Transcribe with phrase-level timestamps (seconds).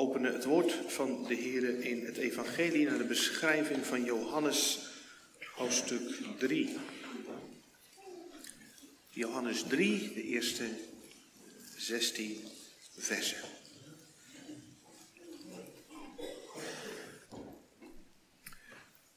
[0.00, 4.78] openen het woord van de Heer in het Evangelie naar de beschrijving van Johannes,
[5.54, 6.00] hoofdstuk
[6.38, 6.76] 3.
[9.08, 10.64] Johannes 3, de eerste
[11.76, 12.40] 16
[12.96, 13.38] versen.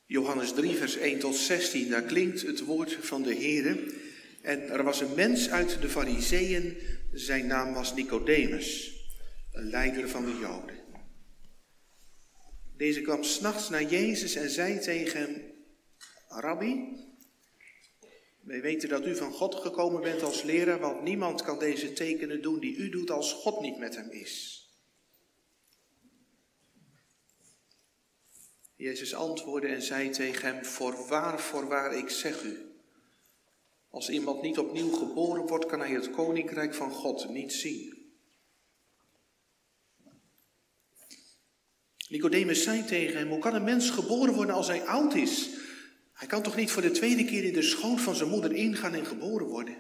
[0.06, 3.78] Johannes 3, vers 1 tot 16, daar klinkt het woord van de Heer.
[4.42, 6.78] En er was een mens uit de Fariseeën,
[7.14, 8.94] zijn naam was Nicodemus
[9.54, 10.83] een leider van de Joden.
[12.84, 15.54] Deze kwam s'nachts naar Jezus en zei tegen hem,
[16.28, 16.98] Rabbi,
[18.42, 22.42] wij weten dat u van God gekomen bent als leraar, want niemand kan deze tekenen
[22.42, 24.68] doen die u doet als God niet met hem is.
[28.76, 32.76] Jezus antwoordde en zei tegen hem, voorwaar, voorwaar, ik zeg u,
[33.90, 37.93] als iemand niet opnieuw geboren wordt, kan hij het koninkrijk van God niet zien.
[42.14, 45.50] Nicodemus zei tegen hem, hoe kan een mens geboren worden als hij oud is?
[46.14, 48.94] Hij kan toch niet voor de tweede keer in de schoot van zijn moeder ingaan
[48.94, 49.78] en geboren worden?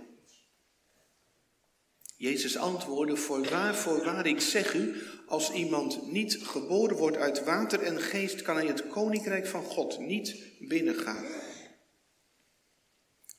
[2.17, 8.01] Jezus antwoordde, voorwaar, voorwaar, ik zeg u, als iemand niet geboren wordt uit water en
[8.01, 11.25] geest, kan hij het koninkrijk van God niet binnengaan.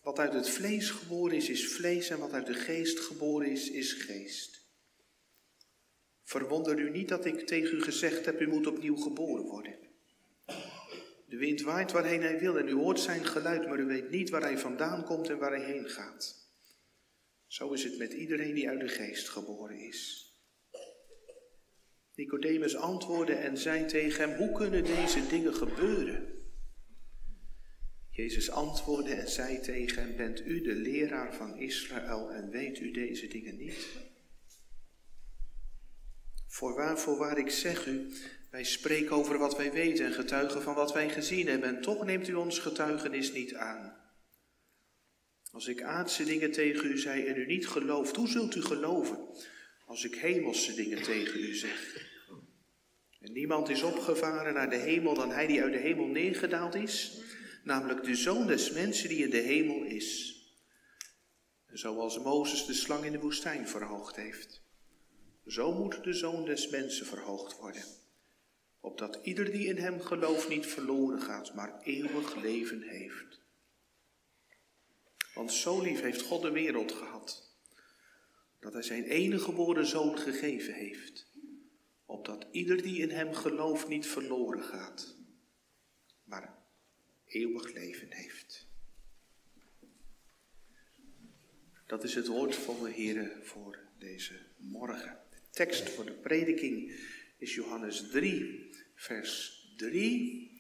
[0.02, 3.70] Wat uit het vlees geboren is, is vlees en wat uit de geest geboren is,
[3.70, 4.63] is geest.
[6.34, 9.74] Verwonder u niet dat ik tegen u gezegd heb, u moet opnieuw geboren worden.
[11.26, 14.30] De wind waait waarheen hij wil en u hoort zijn geluid, maar u weet niet
[14.30, 16.48] waar hij vandaan komt en waar hij heen gaat.
[17.46, 20.32] Zo is het met iedereen die uit de geest geboren is.
[22.14, 26.28] Nicodemus antwoordde en zei tegen hem, hoe kunnen deze dingen gebeuren?
[28.10, 32.90] Jezus antwoordde en zei tegen hem, bent u de leraar van Israël en weet u
[32.90, 34.12] deze dingen niet?
[36.54, 38.12] Voorwaar, voorwaar, ik zeg u,
[38.50, 41.68] wij spreken over wat wij weten en getuigen van wat wij gezien hebben.
[41.68, 43.96] En toch neemt u ons getuigenis niet aan.
[45.50, 49.18] Als ik aardse dingen tegen u zei en u niet gelooft, hoe zult u geloven
[49.86, 51.96] als ik hemelse dingen tegen u zeg?
[53.20, 57.20] En niemand is opgevaren naar de hemel dan hij die uit de hemel neergedaald is,
[57.64, 60.38] namelijk de zoon des mensen die in de hemel is.
[61.66, 64.63] Zoals Mozes de slang in de woestijn verhoogd heeft.
[65.46, 67.84] Zo moet de zoon des mensen verhoogd worden,
[68.80, 73.40] opdat ieder die in hem gelooft niet verloren gaat, maar eeuwig leven heeft.
[75.34, 77.56] Want zo lief heeft God de wereld gehad,
[78.60, 81.26] dat hij zijn enige geboren zoon gegeven heeft,
[82.04, 85.16] opdat ieder die in hem gelooft niet verloren gaat,
[86.24, 86.58] maar
[87.24, 88.66] eeuwig leven heeft.
[91.86, 95.23] Dat is het woord van de Heer voor deze morgen
[95.54, 96.92] tekst voor de prediking
[97.38, 100.52] is Johannes 3, vers 3.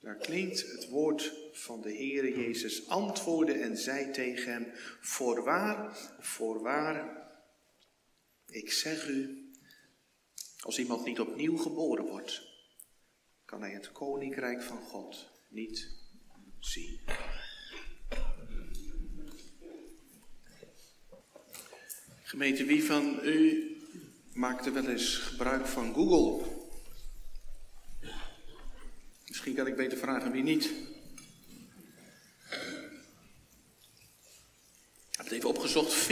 [0.00, 4.66] Daar klinkt het woord van de Heere Jezus antwoordde en zei tegen hem,
[5.00, 7.24] voorwaar, voorwaar,
[8.46, 9.50] ik zeg u,
[10.60, 12.42] als iemand niet opnieuw geboren wordt,
[13.44, 15.90] kan hij het koninkrijk van God niet
[16.58, 17.00] zien.
[22.22, 23.75] Gemeente, wie van u
[24.36, 26.54] maakte wel eens gebruik van Google.
[29.26, 30.64] Misschien kan ik beter vragen wie niet.
[35.10, 36.08] Ik heb het even opgezocht.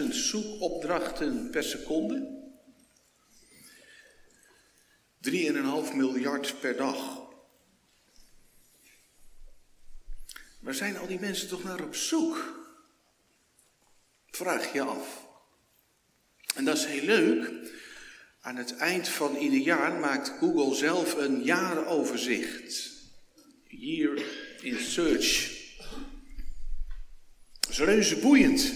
[0.00, 2.40] 40.000 zoekopdrachten per seconde.
[5.20, 7.20] 3,5 miljard per dag.
[10.60, 12.60] Waar zijn al die mensen toch naar op zoek?
[14.30, 15.30] Vraag je af.
[16.54, 17.50] En dat is heel leuk.
[18.40, 22.90] Aan het eind van ieder jaar maakt Google zelf een jaaroverzicht.
[23.68, 24.22] Year
[24.60, 25.60] in Search.
[27.76, 28.72] Dat is boeiend.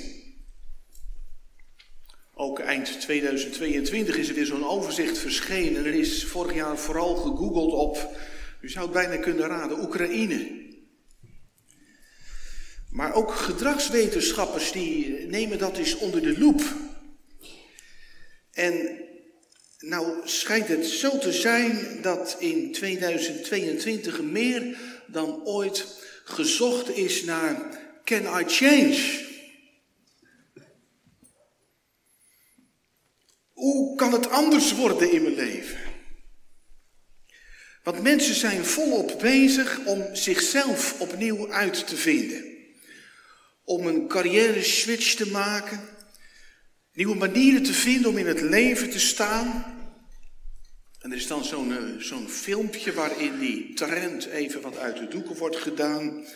[2.35, 5.85] Ook eind 2022 is er weer zo'n overzicht verschenen.
[5.85, 8.17] Er is vorig jaar vooral gegoogeld op,
[8.61, 10.65] u zou het bijna kunnen raden, Oekraïne.
[12.91, 16.63] Maar ook gedragswetenschappers die nemen dat eens onder de loep.
[18.57, 18.99] En
[19.79, 25.87] nou schijnt het zo te zijn dat in 2022 meer dan ooit
[26.25, 29.25] gezocht is naar can I change?
[33.53, 35.79] Hoe kan het anders worden in mijn leven?
[37.83, 42.45] Want mensen zijn volop bezig om zichzelf opnieuw uit te vinden.
[43.65, 45.96] Om een carrière switch te maken
[46.97, 49.65] Nieuwe manieren te vinden om in het leven te staan.
[51.01, 55.09] En er is dan zo'n eh, zo'n filmpje waarin die trend even wat uit de
[55.09, 56.27] doeken wordt gedaan.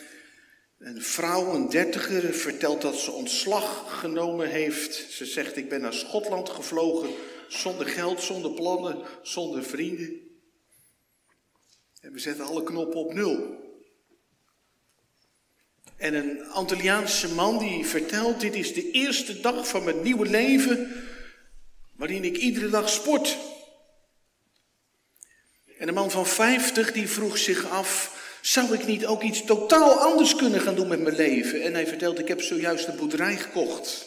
[0.77, 5.11] Een vrouw, een dertiger, vertelt dat ze ontslag genomen heeft.
[5.11, 7.09] Ze zegt, ik ben naar Schotland gevlogen
[7.47, 10.19] zonder geld, zonder plannen, zonder vrienden.
[12.01, 13.59] En we zetten alle knoppen op nul.
[16.01, 21.05] En een Antilliaanse man die vertelt, dit is de eerste dag van mijn nieuwe leven
[21.95, 23.37] waarin ik iedere dag sport.
[25.77, 29.99] En een man van 50 die vroeg zich af, zou ik niet ook iets totaal
[29.99, 31.61] anders kunnen gaan doen met mijn leven?
[31.61, 34.05] En hij vertelt, ik heb zojuist een boerderij gekocht.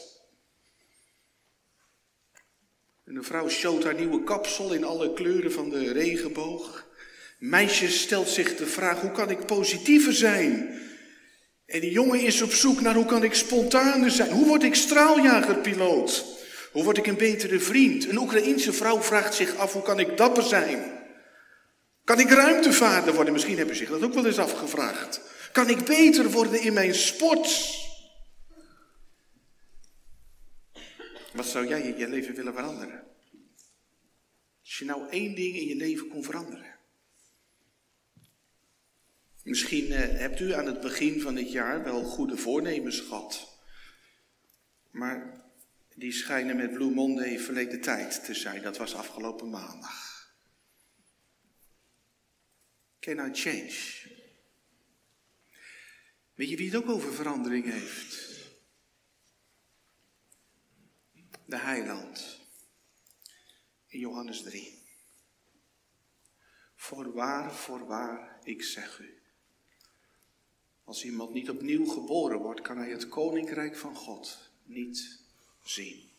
[3.04, 6.86] En een vrouw showt haar nieuwe kapsel in alle kleuren van de regenboog.
[7.38, 10.82] meisje stelt zich de vraag, hoe kan ik positiever zijn?
[11.66, 14.30] En die jongen is op zoek naar hoe kan ik spontaner zijn?
[14.30, 16.24] Hoe word ik straaljagerpiloot?
[16.72, 18.08] Hoe word ik een betere vriend?
[18.08, 21.02] Een Oekraïense vrouw vraagt zich af, hoe kan ik dapper zijn?
[22.04, 23.32] Kan ik ruimtevaarder worden?
[23.32, 25.20] Misschien hebben ze zich dat ook wel eens afgevraagd.
[25.52, 27.82] Kan ik beter worden in mijn sport?
[31.32, 33.02] Wat zou jij in je leven willen veranderen?
[34.62, 36.73] Als je nou één ding in je leven kon veranderen.
[39.44, 43.58] Misschien eh, hebt u aan het begin van het jaar wel goede voornemens gehad.
[44.90, 45.44] Maar
[45.94, 48.62] die schijnen met Blue Monday verleden tijd te zijn.
[48.62, 50.32] Dat was afgelopen maandag.
[53.00, 54.12] Can I change?
[56.34, 58.38] Weet je wie het ook over verandering heeft?
[61.46, 62.40] De heiland.
[63.86, 64.82] In Johannes 3.
[66.76, 69.13] Voorwaar, voorwaar, ik zeg u.
[70.84, 75.18] Als iemand niet opnieuw geboren wordt, kan hij het koninkrijk van God niet
[75.62, 76.12] zien.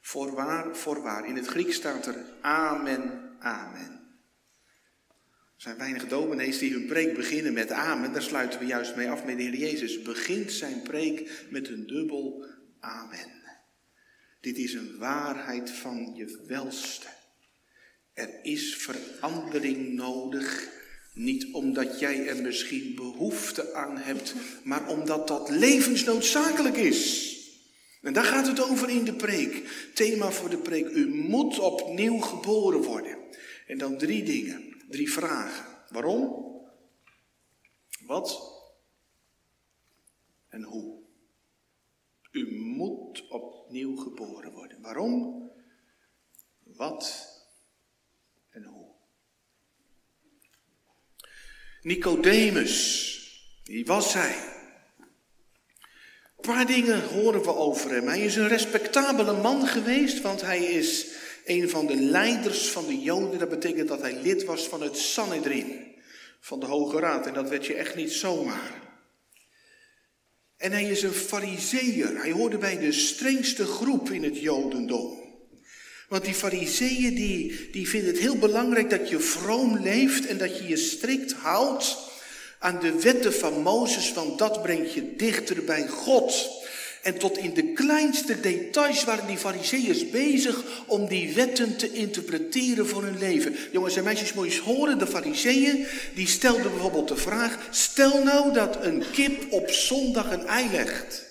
[0.00, 1.26] Voorwaar, voorwaar.
[1.26, 4.00] In het Grieks staat er amen, amen.
[5.56, 8.12] Er zijn weinig dominees die hun preek beginnen met amen.
[8.12, 9.24] Daar sluiten we juist mee af.
[9.24, 12.46] met de Heer Jezus begint zijn preek met een dubbel
[12.80, 13.40] amen.
[14.40, 17.06] Dit is een waarheid van je welste.
[18.12, 20.78] Er is verandering nodig.
[21.14, 24.34] Niet omdat jij er misschien behoefte aan hebt,
[24.64, 27.28] maar omdat dat levensnoodzakelijk is.
[28.02, 29.88] En daar gaat het over in de preek.
[29.94, 30.86] Thema voor de preek.
[30.86, 33.18] U moet opnieuw geboren worden.
[33.66, 34.76] En dan drie dingen.
[34.88, 35.64] Drie vragen.
[35.88, 36.48] Waarom?
[38.06, 38.58] Wat?
[40.48, 40.98] En hoe?
[42.30, 44.80] U moet opnieuw geboren worden.
[44.80, 45.42] Waarom?
[46.62, 47.28] Wat?
[48.50, 48.88] En hoe?
[51.82, 53.06] Nicodemus,
[53.64, 54.34] wie was hij?
[56.36, 58.06] Een paar dingen horen we over hem.
[58.06, 61.06] Hij is een respectabele man geweest, want hij is
[61.44, 63.38] een van de leiders van de Joden.
[63.38, 65.94] Dat betekent dat hij lid was van het Sanhedrin,
[66.40, 67.26] van de Hoge Raad.
[67.26, 68.80] En dat werd je echt niet zomaar.
[70.56, 72.16] En hij is een fariseer.
[72.16, 75.19] Hij hoorde bij de strengste groep in het Jodendom.
[76.10, 80.58] Want die fariseeën die, die vinden het heel belangrijk dat je vroom leeft en dat
[80.58, 81.96] je je strikt houdt
[82.58, 86.48] aan de wetten van Mozes, want dat brengt je dichter bij God.
[87.02, 92.88] En tot in de kleinste details waren die fariseeërs bezig om die wetten te interpreteren
[92.88, 93.56] voor hun leven.
[93.72, 98.52] Jongens en meisjes, moet eens horen, de fariseeën die stelden bijvoorbeeld de vraag, stel nou
[98.52, 101.24] dat een kip op zondag een ei legt.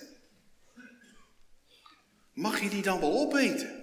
[2.32, 3.79] Mag je die dan wel opeten?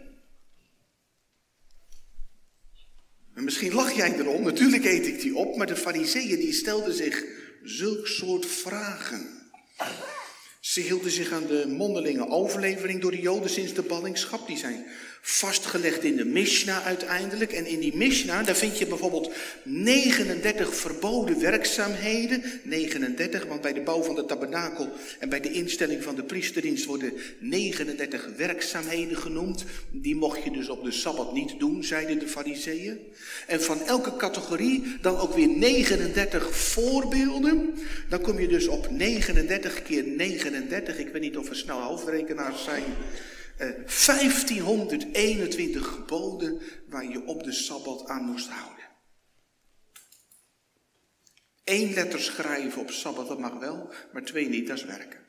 [3.37, 6.93] En misschien lach jij erom, natuurlijk eet ik die op, maar de fariseeën die stelden
[6.93, 7.23] zich
[7.63, 9.27] zulk soort vragen.
[10.59, 14.47] Ze hielden zich aan de mondelinge overlevering door de Joden sinds de ballingschap.
[14.47, 14.85] Die zijn
[15.21, 17.51] vastgelegd in de Mishnah uiteindelijk.
[17.53, 19.31] En in die Mishnah, daar vind je bijvoorbeeld
[19.63, 22.43] 39 verboden werkzaamheden.
[22.63, 26.85] 39, want bij de bouw van de tabernakel en bij de instelling van de priesterdienst
[26.85, 29.65] worden 39 werkzaamheden genoemd.
[29.91, 32.99] Die mocht je dus op de Sabbat niet doen, zeiden de fariseeën.
[33.47, 37.75] En van elke categorie dan ook weer 39 voorbeelden.
[38.09, 40.97] Dan kom je dus op 39 keer 39.
[40.97, 42.83] Ik weet niet of er snel hoofdrekenaars zijn.
[43.57, 48.85] 1521 eh, geboden waar je op de Sabbat aan moest houden.
[51.63, 55.25] Eén letter schrijven op Sabbat, dat mag wel, maar twee niet, dat is werken.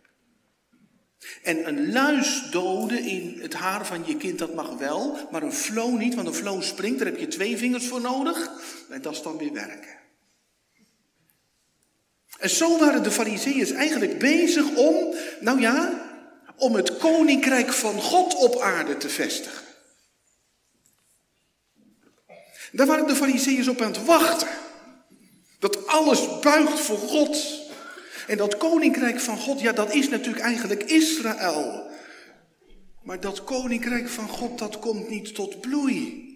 [1.43, 5.53] En een luis doden in het haar van je kind, dat mag wel, maar een
[5.53, 8.51] flow niet, want een flow springt, daar heb je twee vingers voor nodig.
[8.89, 9.97] En dat is dan weer werken.
[12.39, 16.08] En zo waren de fariseeërs eigenlijk bezig om, nou ja,
[16.59, 19.67] om het koninkrijk van God op aarde te vestigen.
[22.73, 24.49] Daar waren de fariseeërs op aan het wachten.
[25.59, 27.67] Dat alles buigt voor God.
[28.27, 31.87] En dat koninkrijk van God, ja, dat is natuurlijk eigenlijk Israël.
[33.03, 36.28] Maar dat koninkrijk van God, dat komt niet tot bloei.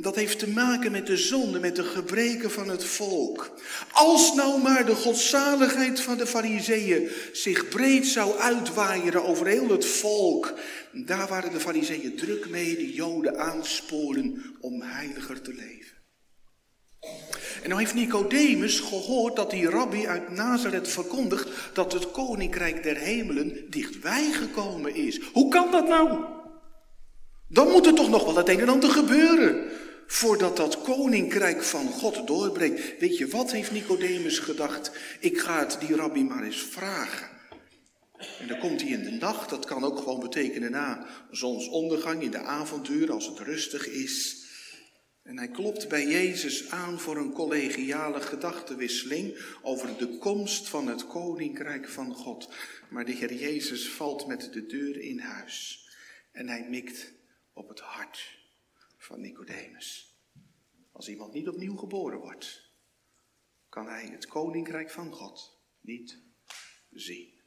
[0.00, 3.50] Dat heeft te maken met de zonde, met de gebreken van het volk.
[3.92, 9.86] Als nou maar de godzaligheid van de fariseeën zich breed zou uitwaaieren over heel het
[9.86, 10.54] volk.
[10.92, 15.96] Daar waren de fariseeën druk mee de joden aansporen om heiliger te leven.
[17.62, 22.96] En nou heeft Nicodemus gehoord dat die rabbi uit Nazareth verkondigt dat het koninkrijk der
[22.96, 25.20] hemelen dichtbij gekomen is.
[25.32, 26.40] Hoe kan dat nou?
[27.52, 29.70] Dan moet er toch nog wel het een en ander gebeuren
[30.06, 33.00] voordat dat koninkrijk van God doorbreekt.
[33.00, 34.92] Weet je, wat heeft Nicodemus gedacht?
[35.20, 37.28] Ik ga het die rabbi maar eens vragen.
[38.38, 42.30] En dan komt hij in de nacht, dat kan ook gewoon betekenen na zonsondergang, in
[42.30, 44.46] de avonduur, als het rustig is.
[45.22, 51.06] En hij klopt bij Jezus aan voor een collegiale gedachtenwisseling over de komst van het
[51.06, 52.48] koninkrijk van God.
[52.90, 55.86] Maar de Heer Jezus valt met de deur in huis
[56.32, 57.12] en hij mikt
[57.52, 58.38] op het hart
[58.96, 60.16] van Nicodemus.
[60.92, 62.70] Als iemand niet opnieuw geboren wordt,
[63.68, 66.22] kan hij het koninkrijk van God niet
[66.90, 67.40] zien.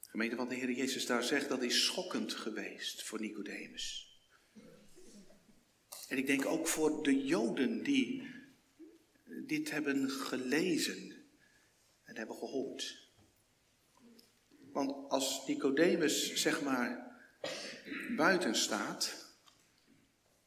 [0.00, 4.16] Gemeente, wat de Heer Jezus daar zegt, dat is schokkend geweest voor Nicodemus.
[6.08, 8.30] En ik denk ook voor de Joden die
[9.46, 11.26] dit hebben gelezen
[12.04, 13.07] en hebben gehoord.
[14.78, 17.16] Want als Nicodemus, zeg maar,
[18.16, 19.14] buiten staat,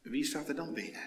[0.02, 1.02] wie staat er dan binnen?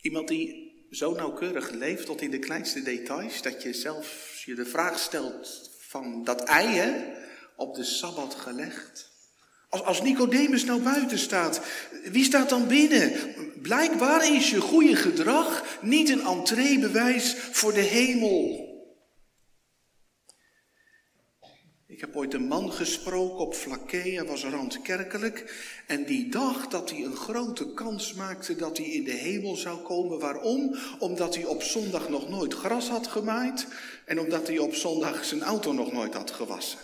[0.00, 4.66] Iemand die zo nauwkeurig leeft tot in de kleinste details, dat je zelf je de
[4.66, 7.14] vraag stelt van dat ei hè,
[7.56, 9.10] op de Sabbat gelegd.
[9.68, 11.60] Als, als Nicodemus nou buiten staat,
[12.04, 13.12] wie staat dan binnen?
[13.62, 18.63] Blijkbaar is je goede gedrag niet een entreebewijs voor de hemel.
[21.94, 25.54] Ik heb ooit een man gesproken op Flaké, hij was randkerkelijk.
[25.86, 29.78] En die dacht dat hij een grote kans maakte dat hij in de hemel zou
[29.78, 30.18] komen.
[30.18, 30.76] Waarom?
[30.98, 33.66] Omdat hij op zondag nog nooit gras had gemaaid.
[34.04, 36.78] En omdat hij op zondag zijn auto nog nooit had gewassen.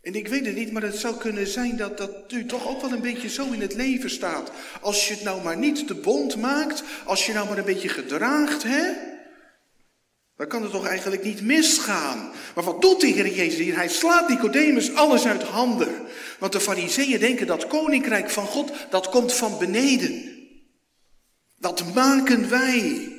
[0.00, 2.80] En ik weet het niet, maar het zou kunnen zijn dat, dat u toch ook
[2.80, 4.50] wel een beetje zo in het leven staat.
[4.80, 7.88] Als je het nou maar niet te bond maakt, als je nou maar een beetje
[7.88, 9.16] gedraagt, hè?
[10.38, 12.30] Dan kan het toch eigenlijk niet misgaan.
[12.54, 13.76] Maar wat doet de Heer Jezus hier?
[13.76, 15.94] Hij slaat Nicodemus alles uit handen.
[16.38, 20.36] Want de fariseeën denken dat koninkrijk van God, dat komt van beneden.
[21.58, 23.12] Dat maken wij.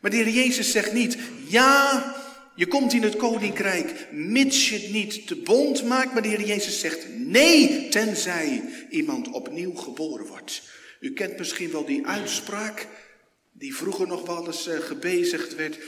[0.00, 1.18] Maar de Heer Jezus zegt niet,
[1.48, 2.14] ja,
[2.54, 6.12] je komt in het koninkrijk, mits je het niet te bond maakt.
[6.12, 10.62] Maar de Heer Jezus zegt, nee, tenzij iemand opnieuw geboren wordt.
[11.00, 12.86] U kent misschien wel die uitspraak,
[13.52, 15.78] die vroeger nog wel eens uh, gebezigd werd.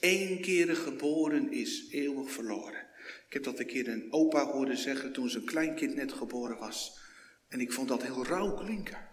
[0.00, 2.86] Eén keer geboren is eeuwig verloren.
[3.26, 6.98] Ik heb dat een keer een opa horen zeggen toen zijn kleinkind net geboren was.
[7.48, 9.08] En ik vond dat heel rauw klinken.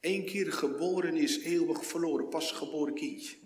[0.00, 3.36] Eén keer geboren is eeuwig verloren, pas geboren kindje.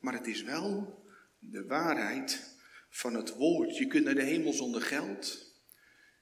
[0.00, 0.98] Maar het is wel
[1.38, 2.56] de waarheid
[2.88, 3.76] van het woord.
[3.76, 5.54] Je kunt naar de hemel zonder geld.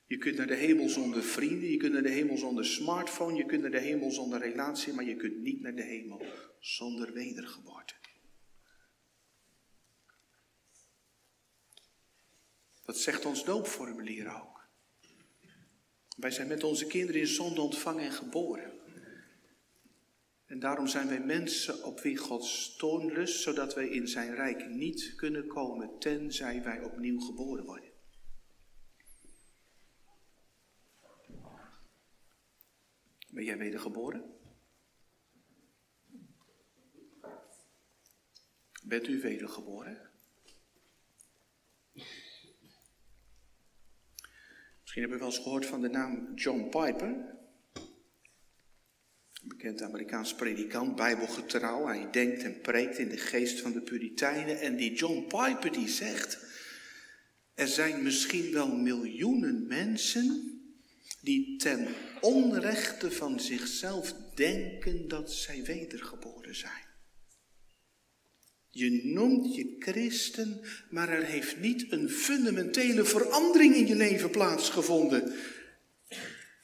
[0.07, 1.71] Je kunt naar de hemel zonder vrienden.
[1.71, 3.37] Je kunt naar de hemel zonder smartphone.
[3.37, 4.93] Je kunt naar de hemel zonder relatie.
[4.93, 6.23] Maar je kunt niet naar de hemel
[6.59, 7.95] zonder wedergeboorte.
[12.85, 14.69] Dat zegt ons doopformulier ook.
[16.17, 18.73] Wij zijn met onze kinderen in zonde ontvangen en geboren.
[20.47, 24.69] En daarom zijn wij mensen op wie God toon rust, zodat wij in zijn rijk
[24.69, 27.93] niet kunnen komen, tenzij wij opnieuw geboren worden.
[33.31, 34.35] Ben jij wedergeboren?
[38.85, 40.11] Bent u wedergeboren?
[44.95, 47.09] Misschien hebben we wel eens gehoord van de naam John Piper.
[49.43, 51.87] Een bekend Amerikaans predikant, bijbelgetrouw.
[51.87, 54.61] Hij denkt en preekt in de geest van de Puritijnen.
[54.61, 56.39] En die John Piper die zegt,
[57.55, 60.53] er zijn misschien wel miljoenen mensen
[61.21, 61.89] die ten
[62.21, 66.84] onrechte van zichzelf denken dat zij wedergeboren zijn.
[68.77, 75.33] Je noemt je christen, maar er heeft niet een fundamentele verandering in je leven plaatsgevonden.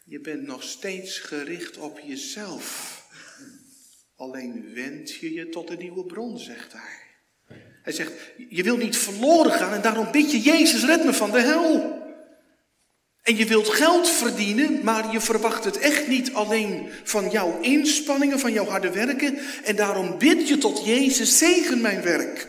[0.05, 2.99] Je bent nog steeds gericht op jezelf.
[4.17, 6.99] Alleen wend je je tot een nieuwe bron, zegt hij.
[7.83, 8.13] Hij zegt,
[8.49, 12.00] je wil niet verloren gaan en daarom bid je, Jezus, red me van de hel.
[13.23, 18.39] En je wilt geld verdienen, maar je verwacht het echt niet alleen van jouw inspanningen,
[18.39, 19.39] van jouw harde werken.
[19.65, 22.49] En daarom bid je tot Jezus, zegen mijn werk.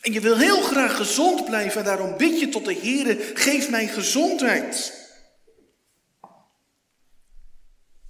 [0.00, 3.70] En je wil heel graag gezond blijven en daarom bid je tot de Heer, geef
[3.70, 5.02] mij gezondheid.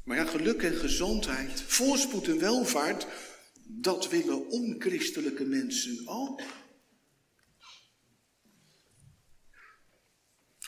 [0.05, 3.07] Maar ja, geluk en gezondheid, voorspoed en welvaart,
[3.67, 6.41] dat willen onchristelijke mensen ook.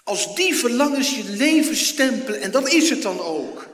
[0.06, 3.68] Als die verlangens je leven stempelen, en dat is het dan ook,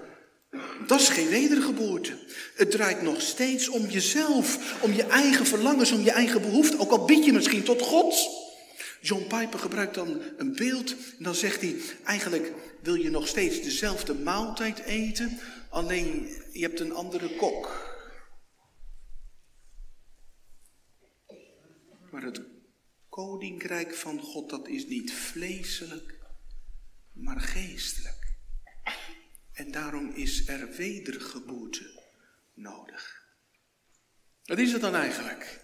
[0.87, 2.19] dat is geen wedergeboorte.
[2.55, 6.79] Het draait nog steeds om jezelf, om je eigen verlangens, om je eigen behoeften.
[6.79, 8.29] Ook al bid je misschien tot God.
[9.01, 13.63] John Piper gebruikt dan een beeld en dan zegt hij, eigenlijk wil je nog steeds
[13.63, 15.39] dezelfde maaltijd eten,
[15.71, 17.91] alleen je hebt een andere kok.
[22.11, 22.41] Maar het
[23.09, 26.21] koninkrijk van God, dat is niet vleeselijk,
[27.13, 28.35] maar geestelijk.
[29.53, 32.03] En daarom is er wedergeboorte
[32.55, 33.27] nodig.
[34.45, 35.61] Wat is het dan eigenlijk?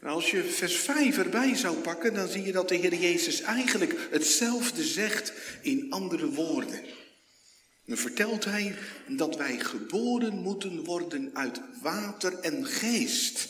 [0.00, 3.40] Nou, als je vers 5 erbij zou pakken, dan zie je dat de Heer Jezus
[3.40, 6.84] eigenlijk hetzelfde zegt in andere woorden.
[7.84, 8.74] Dan vertelt hij
[9.08, 13.48] dat wij geboren moeten worden uit water en geest.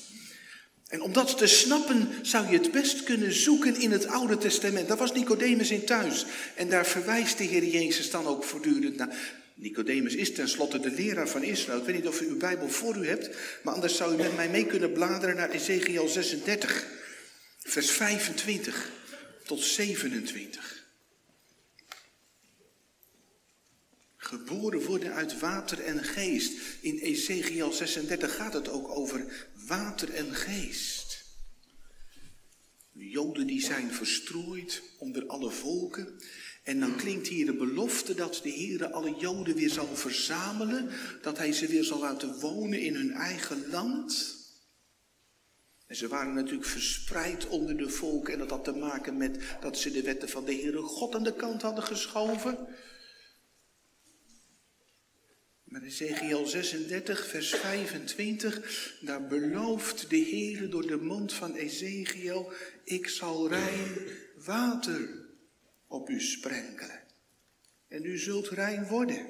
[0.88, 4.88] En om dat te snappen zou je het best kunnen zoeken in het Oude Testament.
[4.88, 6.24] Daar was Nicodemus in thuis.
[6.54, 9.16] En daar verwijst de Heer Jezus dan ook voortdurend naar.
[9.54, 11.78] Nicodemus is tenslotte de leraar van Israël.
[11.78, 13.30] Ik weet niet of u uw Bijbel voor u hebt,
[13.62, 16.86] maar anders zou u met mij mee kunnen bladeren naar Ezekiel 36,
[17.58, 18.90] vers 25
[19.44, 20.87] tot 27.
[24.28, 26.52] Geboren worden uit water en geest.
[26.80, 31.24] In Ezekiel 36 gaat het ook over water en geest.
[32.92, 36.20] De Joden die zijn verstrooid onder alle volken.
[36.62, 40.90] En dan klinkt hier de belofte dat de Heer alle Joden weer zal verzamelen,
[41.22, 44.36] dat Hij ze weer zal laten wonen in hun eigen land.
[45.86, 49.78] En ze waren natuurlijk verspreid onder de volken en dat had te maken met dat
[49.78, 52.68] ze de wetten van de Heere God aan de kant hadden geschoven.
[55.68, 62.52] Maar Ezekiel 36, vers 25, daar belooft de Heer door de mond van Ezekiel,
[62.84, 63.94] ik zal rein
[64.44, 65.26] water
[65.86, 67.00] op u sprenkelen.
[67.88, 69.26] En u zult rein worden.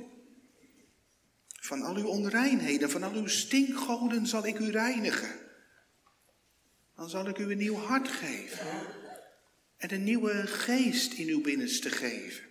[1.61, 5.35] Van al uw onreinheden, van al uw stinkgoden zal ik u reinigen.
[6.97, 8.67] Dan zal ik u een nieuw hart geven.
[9.77, 12.48] En een nieuwe geest in uw binnenste geven.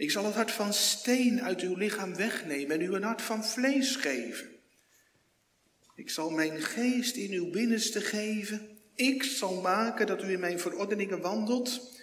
[0.00, 3.44] Ik zal het hart van steen uit uw lichaam wegnemen en u een hart van
[3.44, 4.48] vlees geven.
[5.94, 8.78] Ik zal mijn geest in uw binnenste geven.
[8.94, 12.00] Ik zal maken dat u in mijn verordeningen wandelt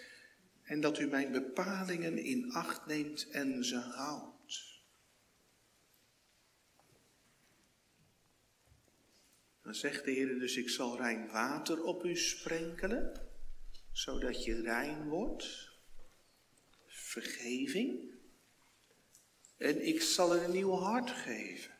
[0.63, 4.83] en dat u mijn bepalingen in acht neemt en ze houdt.
[9.61, 13.29] Dan zegt de Heer dus, ik zal rein water op u sprenkelen,
[13.91, 15.66] zodat je rein wordt.
[17.21, 18.11] Vergeving.
[19.57, 21.71] En ik zal een nieuw hart geven.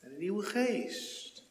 [0.00, 1.42] En een nieuwe geest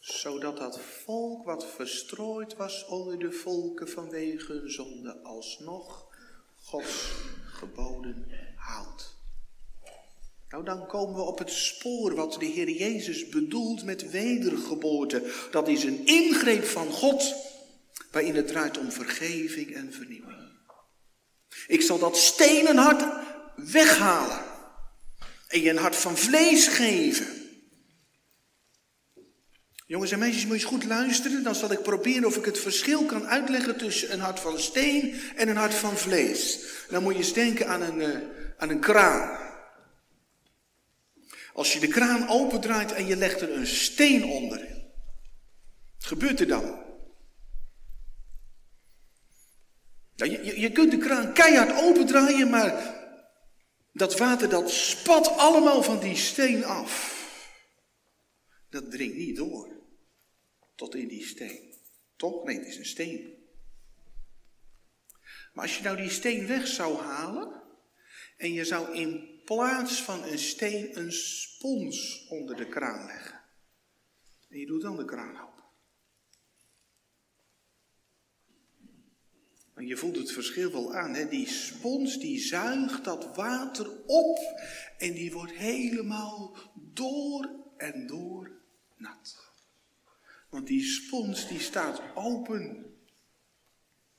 [0.00, 6.08] zodat dat volk wat verstrooid was onder de volken vanwege hun zonde alsnog
[6.56, 7.12] Gods
[7.52, 9.16] geboden houdt.
[10.48, 15.48] Nou, dan komen we op het spoor wat de Heer Jezus bedoelt met wedergeboorte.
[15.50, 17.34] Dat is een ingreep van God
[18.10, 20.39] waarin het draait om vergeving en vernieuwing.
[21.70, 23.04] Ik zal dat stenen hart
[23.56, 24.40] weghalen
[25.48, 27.26] en je een hart van vlees geven.
[29.86, 31.42] Jongens en meisjes, moet je eens goed luisteren.
[31.42, 35.20] Dan zal ik proberen of ik het verschil kan uitleggen tussen een hart van steen
[35.36, 36.58] en een hart van vlees.
[36.88, 38.18] Dan moet je eens denken aan een, uh,
[38.56, 39.38] aan een kraan.
[41.52, 44.58] Als je de kraan opendraait en je legt er een steen onder.
[45.98, 46.89] Wat gebeurt er dan?
[50.20, 52.98] Nou, je, je kunt de kraan keihard opendraaien, maar
[53.92, 57.18] dat water dat spat allemaal van die steen af.
[58.68, 59.68] Dat dringt niet door
[60.74, 61.74] tot in die steen.
[62.16, 62.44] Toch?
[62.44, 63.34] Nee, het is een steen.
[65.52, 67.62] Maar als je nou die steen weg zou halen
[68.36, 73.40] en je zou in plaats van een steen een spons onder de kraan leggen.
[74.48, 75.59] En je doet dan de kraan open.
[79.86, 81.14] Je voelt het verschil wel aan.
[81.14, 81.28] Hè?
[81.28, 84.38] Die spons die zuigt dat water op
[84.98, 88.50] en die wordt helemaal door en door
[88.96, 89.38] nat.
[90.48, 92.96] Want die spons die staat open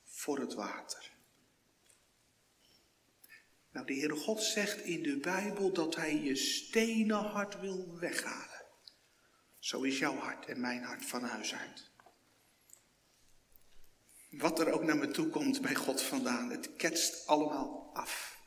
[0.04, 1.10] voor het water.
[3.72, 8.62] Nou, de Heere God zegt in de Bijbel dat Hij je stenen hart wil weghalen.
[9.58, 11.90] Zo is jouw hart en mijn hart van huis uit.
[14.32, 18.40] Wat er ook naar me toe komt bij God vandaan, het ketst allemaal af.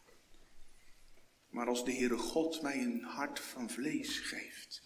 [1.49, 4.81] Maar als de Heere God mij een hart van vlees geeft,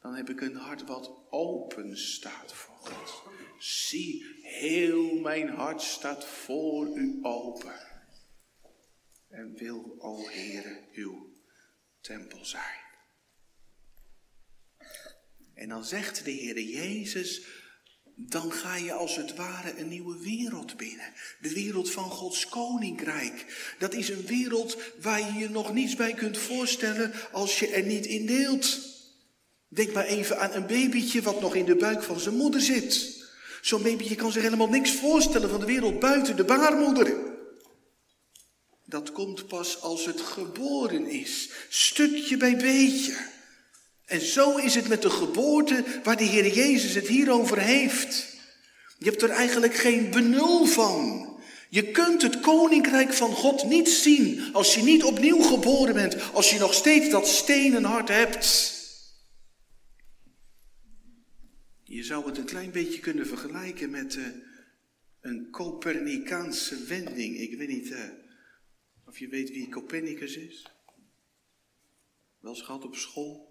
[0.00, 3.22] dan heb ik een hart wat open staat voor God.
[3.58, 7.80] Zie, heel mijn hart staat voor u open.
[9.28, 11.36] En wil, o Heere, uw
[12.00, 12.84] tempel zijn.
[15.54, 17.46] En dan zegt de Heere Jezus,
[18.18, 21.12] dan ga je als het ware een nieuwe wereld binnen.
[21.40, 23.46] De wereld van Gods koninkrijk.
[23.78, 27.82] Dat is een wereld waar je je nog niets bij kunt voorstellen als je er
[27.82, 28.78] niet in deelt.
[29.68, 33.24] Denk maar even aan een babytje wat nog in de buik van zijn moeder zit.
[33.60, 37.14] Zo'n babytje kan zich helemaal niks voorstellen van de wereld buiten de baarmoeder.
[38.84, 43.34] Dat komt pas als het geboren is, stukje bij beetje.
[44.06, 48.34] En zo is het met de geboorte waar de Heer Jezus het hier over heeft.
[48.98, 51.24] Je hebt er eigenlijk geen benul van.
[51.70, 56.50] Je kunt het koninkrijk van God niet zien als je niet opnieuw geboren bent, als
[56.50, 58.74] je nog steeds dat stenen hart hebt.
[61.82, 64.26] Je zou het een klein beetje kunnen vergelijken met uh,
[65.20, 67.38] een Copernicaanse wending.
[67.38, 68.10] Ik weet niet uh,
[69.04, 70.66] of je weet wie Copernicus is.
[72.40, 73.45] Wel eens gehad op school.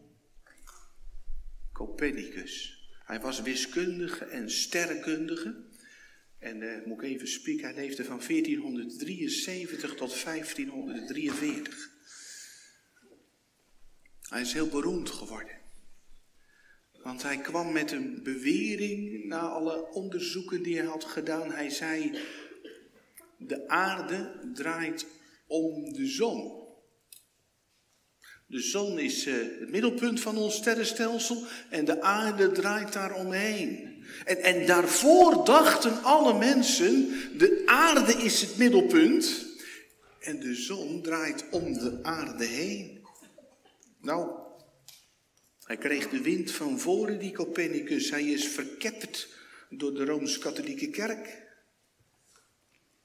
[1.76, 2.84] Copernicus.
[3.06, 5.64] Hij was wiskundige en sterrenkundige.
[6.40, 11.90] En uh, moet ik even spieken, hij leefde van 1473 tot 1543.
[14.22, 15.58] Hij is heel beroemd geworden.
[16.92, 21.52] Want hij kwam met een bewering na alle onderzoeken die hij had gedaan.
[21.52, 22.20] Hij zei,
[23.38, 25.08] de aarde draait
[25.48, 26.65] om de zon.
[28.48, 34.04] De zon is uh, het middelpunt van ons sterrenstelsel en de aarde draait daar omheen.
[34.26, 39.46] En, en daarvoor dachten alle mensen, de aarde is het middelpunt
[40.20, 43.08] en de zon draait om de aarde heen.
[44.02, 44.32] Nou,
[45.64, 48.10] hij kreeg de wind van voren, die Copernicus.
[48.10, 49.30] Hij is verketterd
[49.70, 51.44] door de Rooms-Katholieke Kerk.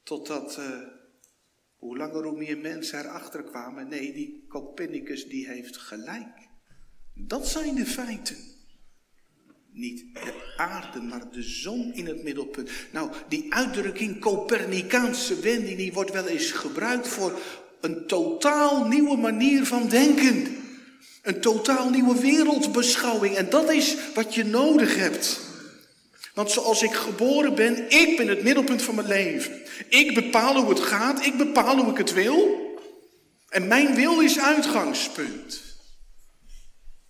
[0.02, 0.99] Totdat, uh,
[1.80, 3.88] hoe langer hoe meer mensen erachter kwamen.
[3.88, 6.48] Nee, die Copernicus die heeft gelijk.
[7.14, 8.36] Dat zijn de feiten.
[9.72, 12.70] Niet de aarde, maar de zon in het middelpunt.
[12.92, 17.40] Nou, die uitdrukking Copernicaanse wending, die wordt wel eens gebruikt voor
[17.80, 20.56] een totaal nieuwe manier van denken.
[21.22, 23.34] Een totaal nieuwe wereldbeschouwing.
[23.34, 25.49] En dat is wat je nodig hebt.
[26.40, 29.62] Want zoals ik geboren ben, ik ben het middelpunt van mijn leven.
[29.88, 32.68] Ik bepaal hoe het gaat, ik bepaal hoe ik het wil.
[33.48, 35.62] En mijn wil is uitgangspunt.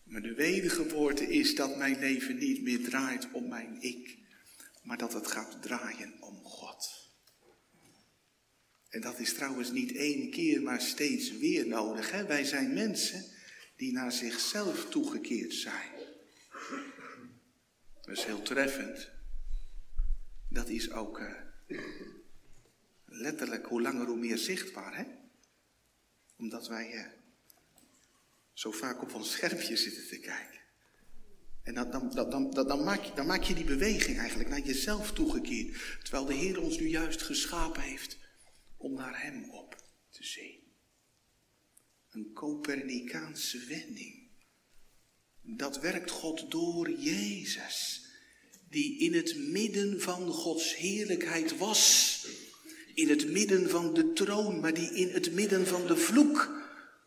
[0.04, 4.18] Maar de wedergeboorte is dat mijn leven niet meer draait om mijn ik,
[4.82, 6.90] maar dat het gaat draaien om God.
[8.88, 12.10] En dat is trouwens niet één keer, maar steeds weer nodig.
[12.10, 12.26] Hè?
[12.26, 13.24] Wij zijn mensen
[13.76, 15.90] die naar zichzelf toegekeerd zijn.
[18.02, 19.18] Dat is heel treffend.
[20.50, 21.80] Dat is ook uh,
[23.04, 25.04] letterlijk hoe langer hoe meer zichtbaar, hè?
[26.36, 27.06] Omdat wij uh,
[28.52, 30.60] zo vaak op ons schermpje zitten te kijken.
[31.62, 34.60] En dan, dan, dan, dan, dan, maak je, dan maak je die beweging eigenlijk naar
[34.60, 35.98] jezelf toegekeerd.
[36.02, 38.18] Terwijl de Heer ons nu juist geschapen heeft
[38.76, 39.76] om naar Hem op
[40.08, 40.58] te zien.
[42.10, 44.28] Een Copernicaanse wending.
[45.42, 48.09] Dat werkt God door Jezus,
[48.70, 52.08] die in het midden van Gods heerlijkheid was.
[52.94, 56.50] In het midden van de troon, maar die in het midden van de vloek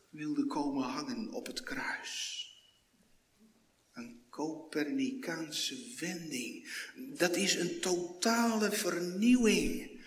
[0.10, 2.42] wilde komen hangen op het kruis.
[3.94, 6.68] Een Copernicaanse wending.
[7.18, 10.02] Dat is een totale vernieuwing.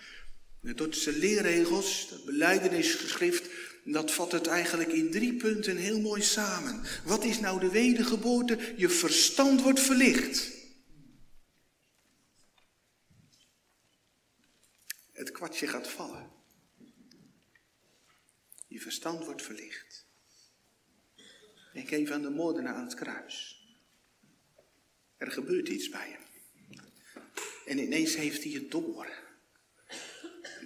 [0.61, 3.49] De Duitse leerregels, het beleidenisgeschrift,
[3.83, 6.81] dat vat het eigenlijk in drie punten heel mooi samen.
[7.05, 8.73] Wat is nou de wedergeboorte?
[8.75, 10.56] Je verstand wordt verlicht.
[15.27, 16.31] Het kwartje gaat vallen.
[18.67, 20.05] Je verstand wordt verlicht.
[21.73, 23.65] Denk even aan de moordenaar aan het kruis.
[25.17, 26.21] Er gebeurt iets bij hem.
[27.65, 29.07] En ineens heeft hij het door.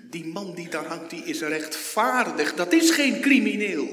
[0.10, 2.54] Die man die daar hangt, die is rechtvaardig.
[2.54, 3.88] Dat is geen crimineel.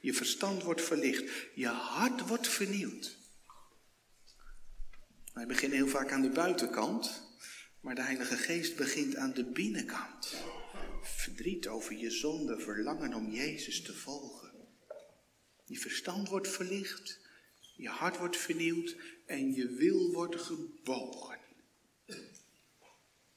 [0.00, 1.30] Je verstand wordt verlicht.
[1.54, 3.16] Je hart wordt vernieuwd.
[5.32, 7.31] Wij beginnen heel vaak aan de buitenkant,
[7.82, 10.44] maar de Heilige Geest begint aan de binnenkant.
[11.02, 14.50] Verdriet over je zonde, verlangen om Jezus te volgen.
[15.64, 17.20] Je verstand wordt verlicht,
[17.76, 21.38] je hart wordt vernieuwd en je wil wordt gebogen.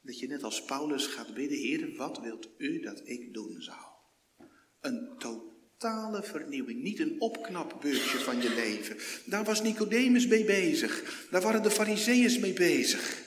[0.01, 3.85] Dat je net als Paulus gaat bidden, Heer, wat wilt u dat ik doen zou?
[4.81, 8.97] Een totale vernieuwing, niet een opknapbeurtje van je leven.
[9.25, 13.24] Daar was Nicodemus mee bezig, daar waren de Fariseeërs mee bezig.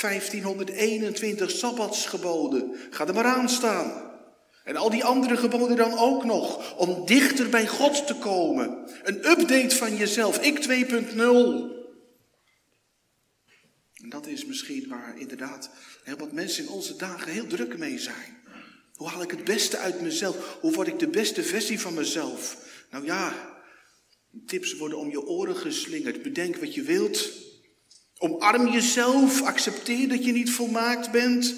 [0.00, 4.14] 1521 sabbatsgeboden, ga er maar aan staan.
[4.64, 8.90] En al die andere geboden dan ook nog, om dichter bij God te komen.
[9.02, 11.74] Een update van jezelf, ik 2.0.
[13.94, 15.70] En dat is misschien waar inderdaad
[16.02, 18.36] heel wat mensen in onze dagen heel druk mee zijn.
[18.94, 20.58] Hoe haal ik het beste uit mezelf?
[20.60, 22.56] Hoe word ik de beste versie van mezelf?
[22.90, 23.54] Nou ja,
[24.46, 26.22] tips worden om je oren geslingerd.
[26.22, 27.32] Bedenk wat je wilt.
[28.18, 29.42] Omarm jezelf.
[29.42, 31.54] Accepteer dat je niet volmaakt bent.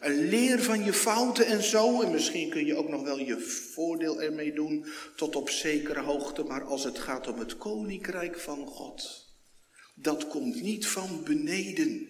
[0.00, 2.02] Een leer van je fouten en zo.
[2.02, 3.40] En misschien kun je ook nog wel je
[3.74, 4.86] voordeel ermee doen.
[5.16, 6.42] Tot op zekere hoogte.
[6.42, 9.26] Maar als het gaat om het koninkrijk van God.
[9.94, 12.06] Dat komt niet van beneden.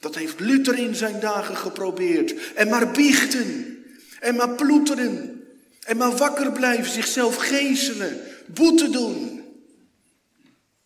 [0.00, 2.52] Dat heeft Luther in zijn dagen geprobeerd.
[2.54, 3.78] En maar biechten.
[4.20, 5.42] En maar ploeteren.
[5.84, 9.42] En maar wakker blijven, zichzelf geeselen, boete doen.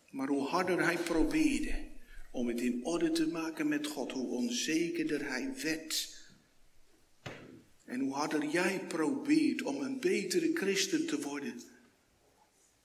[0.09, 1.88] Maar hoe harder hij probeerde
[2.31, 6.17] om het in orde te maken met God, hoe onzekerder hij werd.
[7.85, 11.61] En hoe harder jij probeert om een betere christen te worden,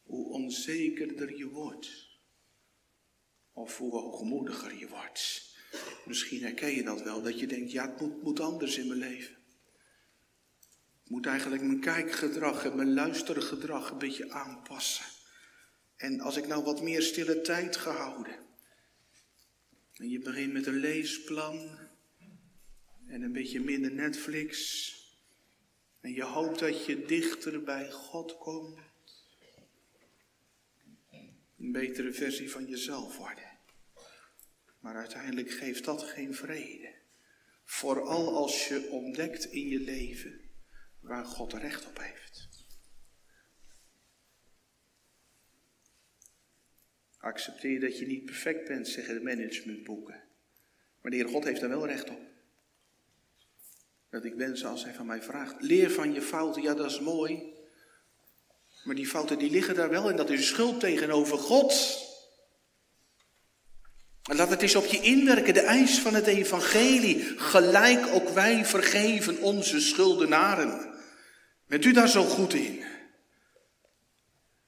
[0.02, 2.12] hoe onzekerder je wordt.
[3.52, 5.52] Of hoe hoogmoediger je wordt.
[6.06, 8.98] Misschien herken je dat wel, dat je denkt, ja, het moet, moet anders in mijn
[8.98, 9.36] leven.
[11.04, 15.04] Ik moet eigenlijk mijn kijkgedrag en mijn luistergedrag een beetje aanpassen.
[15.96, 18.38] En als ik nou wat meer stille tijd gehouden.
[19.94, 21.78] En je begint met een leesplan.
[23.06, 24.92] En een beetje minder Netflix.
[26.00, 28.78] En je hoopt dat je dichter bij God komt.
[31.58, 33.58] Een betere versie van jezelf worden.
[34.80, 36.94] Maar uiteindelijk geeft dat geen vrede.
[37.64, 40.40] Vooral als je ontdekt in je leven
[41.00, 42.53] waar God recht op heeft.
[47.24, 50.22] Accepteer dat je niet perfect bent, zeggen de managementboeken.
[51.00, 52.20] Maar de Heer God heeft daar wel recht op.
[54.10, 55.62] Dat ik ben zoals Hij van mij vraagt.
[55.62, 57.52] Leer van je fouten, ja dat is mooi.
[58.84, 61.98] Maar die fouten die liggen daar wel en dat is schuld tegenover God.
[64.30, 67.22] En laat het eens op je inwerken, de eis van het evangelie.
[67.36, 70.94] Gelijk ook wij vergeven onze schuldenaren.
[71.66, 72.84] Bent u daar zo goed in?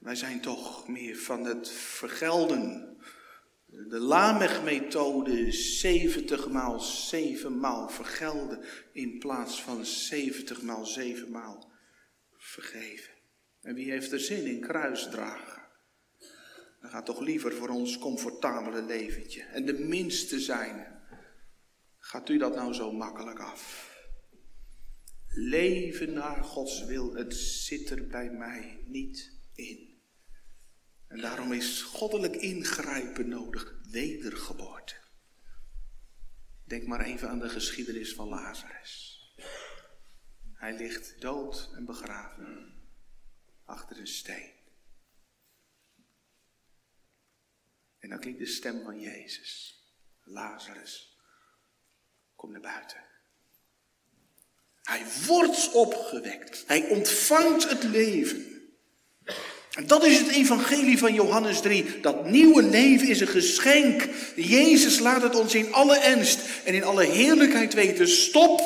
[0.06, 2.96] Wij zijn toch meer van het vergelden.
[3.66, 11.72] De Lamech-methode 70 maal 7 maal vergelden in plaats van 70 maal 7 maal
[12.36, 13.12] vergeven.
[13.62, 15.62] En wie heeft er zin in kruisdragen?
[16.80, 19.42] Dan gaat toch liever voor ons comfortabele leventje.
[19.42, 21.02] En de minste zijn.
[21.98, 23.94] Gaat u dat nou zo makkelijk af?
[25.28, 29.94] Leven naar Gods wil, het zit er bij mij niet in.
[31.08, 34.94] En daarom is goddelijk ingrijpen nodig, wedergeboorte.
[36.64, 39.14] Denk maar even aan de geschiedenis van Lazarus.
[40.52, 42.74] Hij ligt dood en begraven
[43.64, 44.52] achter een steen.
[47.98, 49.80] En dan klinkt de stem van Jezus.
[50.22, 51.18] Lazarus,
[52.34, 53.04] kom naar buiten.
[54.82, 56.66] Hij wordt opgewekt.
[56.66, 58.55] Hij ontvangt het leven.
[59.84, 62.00] Dat is het evangelie van Johannes 3.
[62.00, 64.08] Dat nieuwe leven is een geschenk.
[64.36, 68.08] Jezus laat het ons in alle ernst en in alle heerlijkheid weten.
[68.08, 68.60] Stop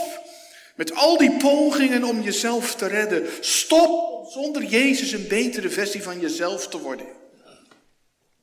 [0.76, 3.28] met al die pogingen om jezelf te redden.
[3.40, 7.06] Stop zonder Jezus een betere versie van jezelf te worden.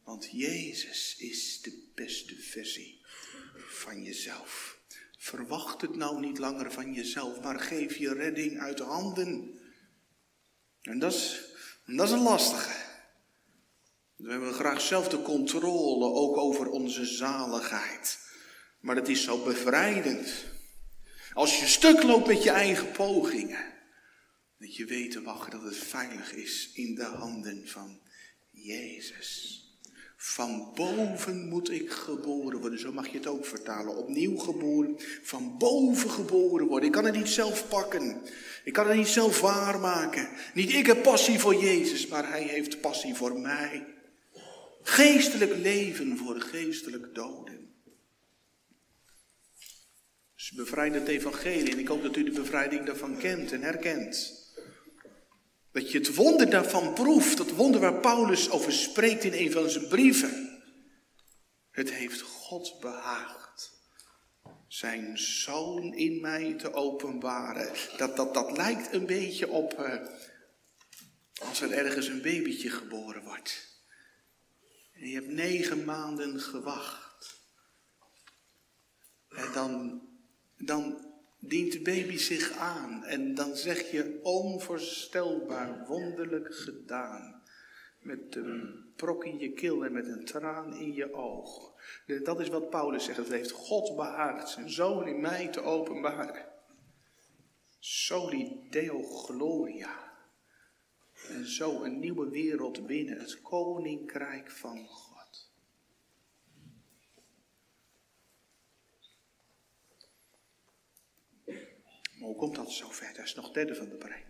[0.03, 3.01] Want Jezus is de beste versie
[3.69, 4.77] van jezelf.
[5.17, 9.59] Verwacht het nou niet langer van jezelf, maar geef je redding uit handen.
[10.81, 11.41] En dat is,
[11.95, 12.85] dat is een lastige.
[14.15, 18.19] We hebben graag zelf de controle, ook over onze zaligheid.
[18.79, 20.45] Maar het is zo bevrijdend.
[21.33, 23.75] Als je stuk loopt met je eigen pogingen.
[24.59, 28.01] Dat je weet te wachten dat het veilig is in de handen van
[28.51, 29.61] Jezus.
[30.19, 32.79] Van boven moet ik geboren worden.
[32.79, 33.95] Zo mag je het ook vertalen.
[33.95, 34.95] Opnieuw geboren.
[35.21, 36.87] Van boven geboren worden.
[36.87, 38.21] Ik kan het niet zelf pakken.
[38.63, 40.29] Ik kan het niet zelf waarmaken.
[40.53, 43.85] Niet ik heb passie voor Jezus, maar Hij heeft passie voor mij.
[44.81, 47.73] Geestelijk leven voor geestelijk doden.
[50.35, 51.71] Dus bevrijd het evangelie.
[51.71, 54.36] En ik hoop dat u de bevrijding daarvan kent en herkent.
[55.77, 59.69] Dat je het wonder daarvan proeft, dat wonder waar Paulus over spreekt in een van
[59.69, 60.61] zijn brieven.
[61.71, 63.71] Het heeft God behaagd
[64.67, 67.73] zijn zoon in mij te openbaren.
[67.97, 70.07] Dat, dat, dat lijkt een beetje op uh,
[71.41, 73.81] als er ergens een babytje geboren wordt.
[74.93, 77.39] En je hebt negen maanden gewacht.
[79.29, 80.01] En dan,
[80.57, 81.06] dan
[81.47, 83.03] dient de baby zich aan.
[83.03, 87.41] En dan zeg je onvoorstelbaar wonderlijk gedaan.
[87.99, 91.73] Met een prok in je keel en met een traan in je oog.
[92.23, 93.17] Dat is wat Paulus zegt.
[93.17, 96.45] Het heeft God behaagd zijn zoon in mij te openbaren.
[97.79, 100.05] Soli Deo Gloria.
[101.29, 105.16] En zo een nieuwe wereld binnen het koninkrijk van God.
[112.27, 113.13] Hoe komt dat zo ver?
[113.13, 114.25] Dat is nog derde van de preek.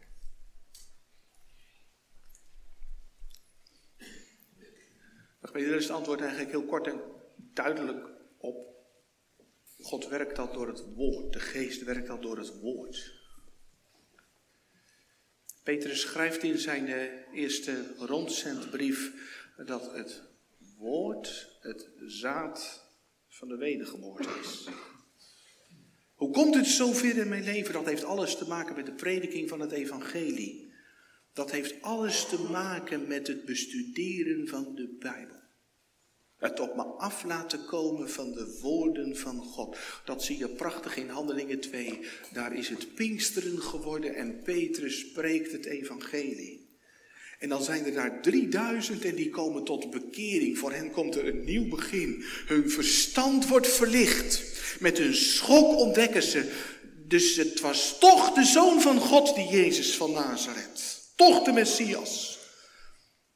[5.41, 7.01] Daar is het antwoord eigenlijk heel kort en
[7.35, 8.75] duidelijk op.
[9.79, 11.33] God werkt dat door het woord.
[11.33, 13.13] De geest werkt dat door het woord.
[15.63, 19.13] Petrus schrijft in zijn eh, eerste rondzendbrief
[19.65, 20.23] dat het
[20.77, 22.85] woord het zaad
[23.27, 24.67] van de wedergeboorte is.
[26.17, 27.73] Hoe komt het zover in mijn leven?
[27.73, 30.71] Dat heeft alles te maken met de prediking van het evangelie.
[31.33, 35.35] Dat heeft alles te maken met het bestuderen van de Bijbel.
[36.37, 39.77] Het op me af laten komen van de woorden van God.
[40.05, 41.99] Dat zie je prachtig in Handelingen 2.
[42.33, 46.67] Daar is het Pinksteren geworden en Petrus spreekt het evangelie.
[47.39, 50.57] En dan zijn er daar 3000 en die komen tot bekering.
[50.57, 52.23] Voor hen komt er een nieuw begin.
[52.45, 54.56] Hun verstand wordt verlicht.
[54.79, 56.65] Met een schok ontdekken ze.
[57.07, 61.11] Dus het was toch de zoon van God, die Jezus van Nazareth.
[61.15, 62.39] Toch de Messias.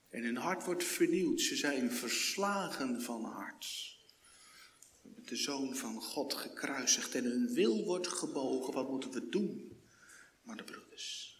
[0.09, 1.41] En hun hart wordt vernieuwd.
[1.41, 3.65] Ze zijn verslagen van hart.
[5.01, 8.73] De zoon van God gekruisigd en hun wil wordt gebogen.
[8.73, 9.81] Wat moeten we doen,
[10.41, 11.30] maar de broeders?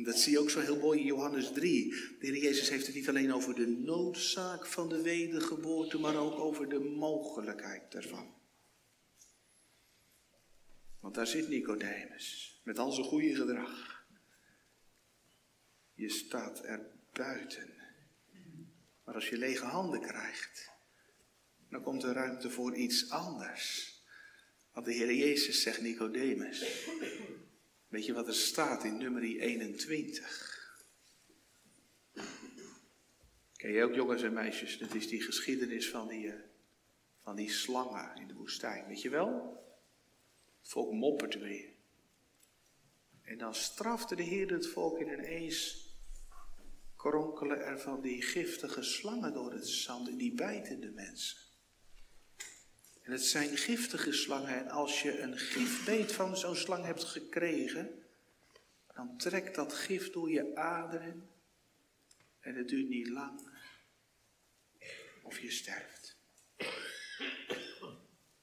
[0.00, 1.90] En dat zie je ook zo heel mooi in Johannes 3.
[1.90, 6.38] De Heer Jezus heeft het niet alleen over de noodzaak van de wedergeboorte, maar ook
[6.38, 8.34] over de mogelijkheid daarvan.
[11.00, 14.04] Want daar zit Nicodemus met al zijn goede gedrag.
[15.94, 17.74] Je staat er buiten.
[19.04, 20.70] Maar als je lege handen krijgt,
[21.70, 23.94] dan komt er ruimte voor iets anders.
[24.72, 26.88] Want de Heer Jezus zegt Nicodemus.
[27.90, 30.48] Weet je wat er staat in nummer 21?
[33.56, 34.78] Ken je ook jongens en meisjes?
[34.78, 36.40] Dat is die geschiedenis van die, eh,
[37.18, 38.86] van die slangen in de woestijn.
[38.86, 39.58] Weet je wel?
[40.60, 41.72] Het volk moppert weer.
[43.22, 45.88] En dan strafte de Heer het volk in een eens
[46.96, 51.49] kronkelen er van die giftige slangen door het zand en die bijten de mensen.
[53.10, 58.04] En het zijn giftige slangen en als je een gifbeet van zo'n slang hebt gekregen,
[58.94, 61.28] dan trekt dat gif door je aderen
[62.40, 63.40] en het duurt niet lang
[65.22, 66.16] of je sterft.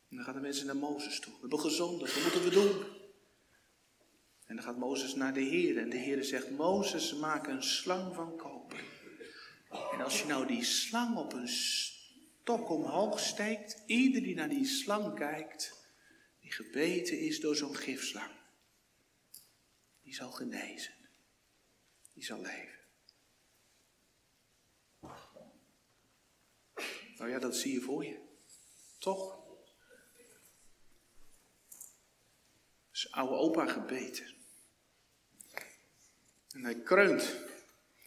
[0.10, 1.34] En dan gaan de mensen naar Mozes toe.
[1.34, 2.86] We hebben gezondigd, wat moeten we doen?
[4.46, 5.78] En dan gaat Mozes naar de Heer.
[5.78, 8.84] En de Heer zegt, Mozes, maak een slang van koper.
[9.92, 11.48] En als je nou die slang op een
[12.48, 15.92] stok omhoog steekt, ieder die naar die slang kijkt,
[16.40, 18.32] die gebeten is door zo'n gifslang,
[20.02, 20.94] die zal genezen.
[22.14, 22.80] Die zal leven.
[27.18, 28.20] Nou ja, dat zie je voor je.
[29.00, 29.40] Toch?
[32.92, 34.36] Is oude opa gebeten.
[36.52, 37.36] En hij kreunt.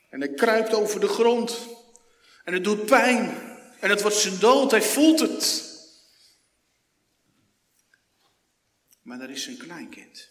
[0.08, 1.68] En hij kruipt over de grond.
[2.44, 3.49] En het doet pijn.
[3.80, 4.70] En het wordt zijn dood.
[4.70, 5.68] Hij voelt het.
[9.02, 10.30] Maar daar is zijn kleinkind.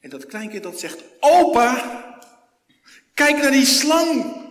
[0.00, 2.20] En dat kleinkind dat zegt: Opa,
[3.14, 4.42] kijk naar die slang.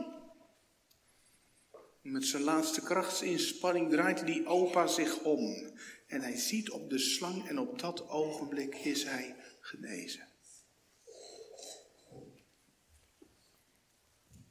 [2.02, 5.72] Met zijn laatste krachtsinspanning draait die opa zich om.
[6.08, 10.28] En hij ziet op de slang en op dat ogenblik is hij genezen.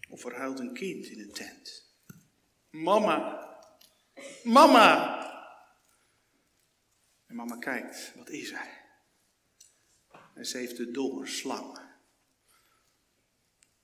[0.09, 1.91] Of er huilt een kind in een tent.
[2.72, 3.48] Mama,
[4.44, 5.20] mama.
[7.26, 8.70] En mama kijkt, wat is hij?
[10.34, 11.78] En ze heeft door, slang.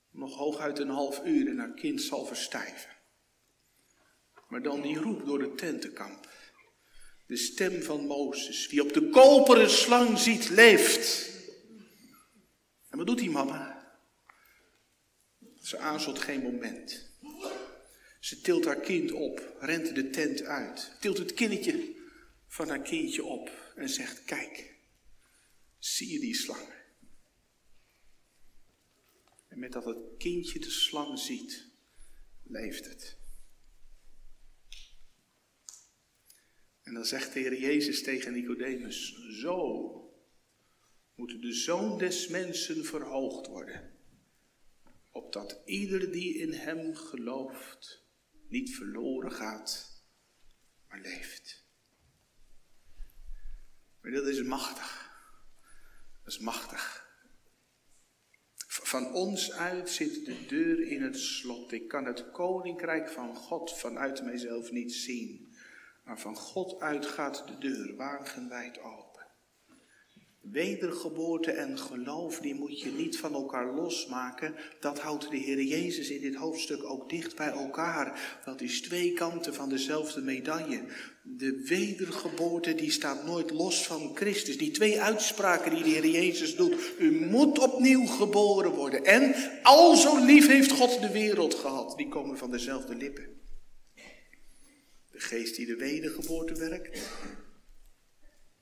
[0.09, 2.97] Nog hooguit een half uur en haar kind zal verstijven.
[4.47, 6.29] Maar dan die roep door de tentenkamp.
[7.25, 8.67] De stem van Mozes.
[8.67, 11.31] Wie op de koperen slang ziet, leeft.
[12.89, 13.93] En wat doet die mama?
[15.61, 17.08] Ze aarzelt geen moment.
[18.19, 21.95] Ze tilt haar kind op, rent de tent uit, tilt het kindertje
[22.47, 24.75] van haar kindje op en zegt: Kijk,
[25.77, 26.73] zie je die slang?
[29.47, 31.65] En met dat het kindje de slang ziet,
[32.43, 33.17] leeft het.
[36.81, 39.93] En dan zegt de Heer Jezus tegen Nicodemus: Zo
[41.15, 43.93] moet de zoon des mensen verhoogd worden,
[45.11, 48.07] opdat ieder die in hem gelooft
[48.49, 50.03] niet verloren gaat,
[50.87, 51.67] maar leeft.
[54.01, 55.11] Maar dat is machtig.
[56.23, 57.07] Dat is machtig.
[58.67, 61.71] Van ons uit zit de deur in het slot.
[61.71, 65.53] Ik kan het koninkrijk van God vanuit mijzelf niet zien.
[66.03, 69.08] Maar van God uit gaat de deur wagenwijd open.
[70.51, 74.55] Wedergeboorte en geloof, die moet je niet van elkaar losmaken.
[74.79, 78.39] Dat houdt de Heer Jezus in dit hoofdstuk ook dicht bij elkaar.
[78.45, 80.83] Dat is twee kanten van dezelfde medaille.
[81.23, 84.57] De wedergeboorte die staat nooit los van Christus.
[84.57, 86.75] Die twee uitspraken die de Heer Jezus doet.
[86.99, 89.05] U moet opnieuw geboren worden.
[89.05, 91.97] En al zo lief heeft God de wereld gehad.
[91.97, 93.27] Die komen van dezelfde lippen.
[95.11, 96.99] De geest die de wedergeboorte werkt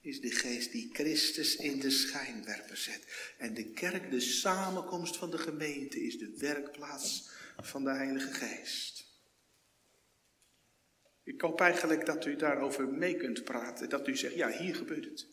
[0.07, 3.33] is de geest die Christus in de schijnwerper zet.
[3.37, 9.05] En de kerk, de samenkomst van de gemeente, is de werkplaats van de Heilige Geest.
[11.23, 13.89] Ik hoop eigenlijk dat u daarover mee kunt praten.
[13.89, 15.27] Dat u zegt, ja, hier gebeurt het.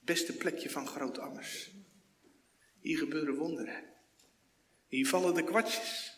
[0.00, 1.70] Beste plekje van Groot Ammers.
[2.80, 3.84] Hier gebeuren wonderen.
[4.88, 6.12] Hier vallen de kwartjes.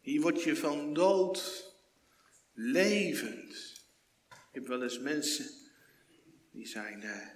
[0.00, 1.64] Hier word je van dood
[2.52, 3.74] levend.
[4.28, 5.55] Ik heb wel eens mensen
[6.56, 7.28] die zijn uh,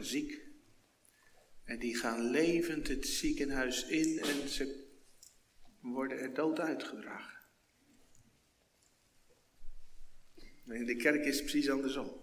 [0.00, 0.46] ziek.
[1.64, 4.86] En die gaan levend het ziekenhuis in en ze
[5.80, 7.36] worden er dood uitgedragen.
[10.64, 12.20] in de kerk is het precies andersom.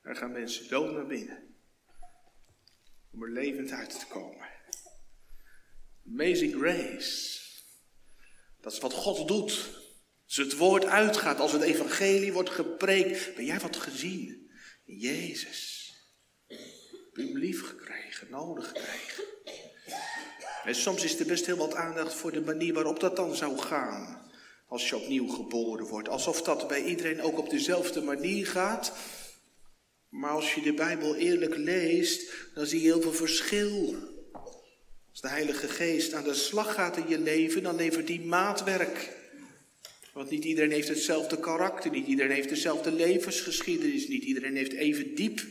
[0.00, 1.56] Er gaan mensen dood naar binnen.
[3.10, 4.48] Om er levend uit te komen.
[6.06, 7.40] Amazing grace.
[8.60, 9.81] Dat is wat God doet.
[10.32, 14.50] Als het woord uitgaat, als het evangelie wordt gepreekt, ben jij wat gezien?
[14.84, 15.92] Jezus.
[17.12, 19.24] U hem lief gekregen, nodig gekregen.
[20.64, 23.58] En soms is er best heel wat aandacht voor de manier waarop dat dan zou
[23.58, 24.30] gaan.
[24.66, 26.08] Als je opnieuw geboren wordt.
[26.08, 28.92] Alsof dat bij iedereen ook op dezelfde manier gaat.
[30.08, 33.96] Maar als je de Bijbel eerlijk leest, dan zie je heel veel verschil.
[35.10, 39.20] Als de Heilige Geest aan de slag gaat in je leven, dan levert die maatwerk.
[40.12, 45.14] Want niet iedereen heeft hetzelfde karakter, niet iedereen heeft dezelfde levensgeschiedenis, niet iedereen heeft even
[45.14, 45.42] diep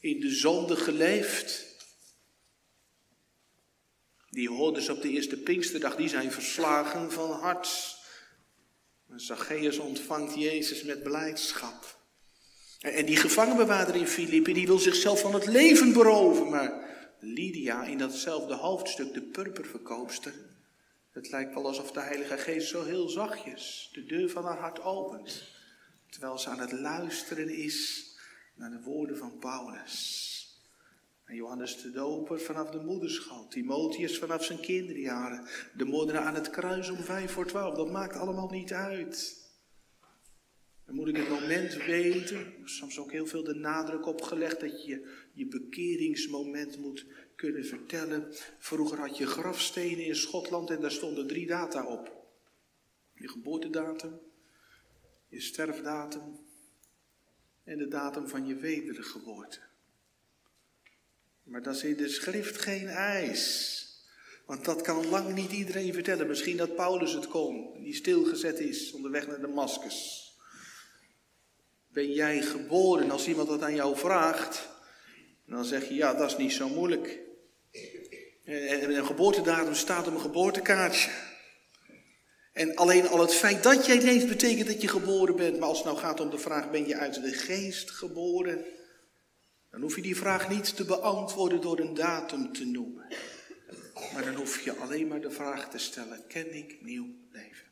[0.00, 1.72] in de zonde geleefd.
[4.30, 7.96] Die hoorders op de eerste Pinksterdag, die zijn verslagen van hart.
[9.16, 12.02] Zacchaeus ontvangt Jezus met blijdschap.
[12.80, 16.50] En die gevangenbewaarder in Filippi, die wil zichzelf van het leven beroven.
[16.50, 16.84] Maar
[17.20, 20.32] Lydia in datzelfde hoofdstuk, de purperverkoopster,
[21.14, 24.82] het lijkt wel alsof de Heilige Geest zo heel zachtjes de deur van haar hart
[24.82, 25.52] opent.
[26.10, 28.08] Terwijl ze aan het luisteren is
[28.54, 30.32] naar de woorden van Paulus.
[31.24, 33.50] En Johannes de Doper vanaf de moederschoot.
[33.50, 35.46] Timotheus vanaf zijn kinderjaren.
[35.76, 37.74] De moeder aan het kruis om vijf voor twaalf.
[37.74, 39.42] Dat maakt allemaal niet uit.
[40.86, 42.54] Dan moet ik het moment weten.
[42.64, 47.06] Soms ook heel veel de nadruk opgelegd dat je je bekeringsmoment moet
[47.36, 48.34] kunnen vertellen.
[48.58, 52.12] Vroeger had je grafstenen in Schotland en daar stonden drie data op.
[53.14, 54.20] Je geboortedatum,
[55.28, 56.38] je sterfdatum
[57.64, 59.60] en de datum van je wedergeboorte.
[61.42, 63.82] Maar dat is in de schrift geen eis.
[64.46, 66.26] Want dat kan lang niet iedereen vertellen.
[66.26, 70.28] Misschien dat Paulus het kon, die stilgezet is onderweg naar Damascus.
[71.88, 73.10] Ben jij geboren?
[73.10, 74.68] Als iemand dat aan jou vraagt,
[75.46, 77.18] dan zeg je ja, dat is niet zo moeilijk.
[78.44, 81.10] En een geboortedatum staat op een geboortekaartje.
[82.52, 85.58] En alleen al het feit dat jij leeft betekent dat je geboren bent.
[85.58, 88.64] Maar als het nou gaat om de vraag, ben je uit de geest geboren?
[89.70, 93.06] Dan hoef je die vraag niet te beantwoorden door een datum te noemen.
[94.12, 97.63] Maar dan hoef je alleen maar de vraag te stellen, ken ik nieuw leven?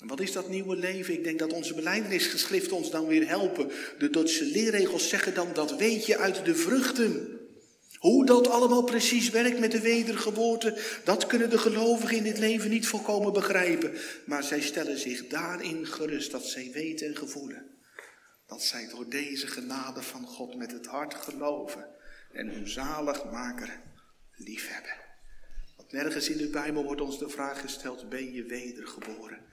[0.00, 1.14] En wat is dat nieuwe leven?
[1.14, 3.70] Ik denk dat onze beleidingsgeschriften ons dan weer helpen.
[3.98, 7.38] De Duitse leerregels zeggen dan, dat weet je uit de vruchten.
[7.98, 12.70] Hoe dat allemaal precies werkt met de wedergeboorte, dat kunnen de gelovigen in dit leven
[12.70, 13.92] niet volkomen begrijpen.
[14.26, 17.76] Maar zij stellen zich daarin gerust dat zij weten en gevoelen
[18.48, 21.86] dat zij door deze genade van God met het hart geloven
[22.32, 23.80] en hun zaligmaker
[24.34, 24.96] liefhebben.
[25.76, 29.46] Want nergens in de Bijbel wordt ons de vraag gesteld, ben je wedergeboren?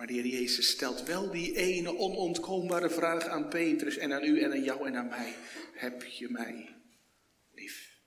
[0.00, 4.42] Maar de Heer Jezus stelt wel die ene onontkoombare vraag aan Petrus en aan u
[4.42, 5.34] en aan jou en aan mij.
[5.74, 6.76] Heb je mij
[7.52, 7.98] lief?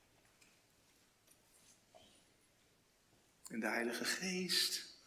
[3.47, 5.01] En de Heilige Geest